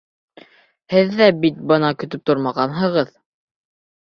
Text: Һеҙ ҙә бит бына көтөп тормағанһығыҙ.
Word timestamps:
Һеҙ 0.93 1.13
ҙә 1.19 1.27
бит 1.43 1.59
бына 1.73 1.93
көтөп 2.01 2.25
тормағанһығыҙ. 2.31 3.15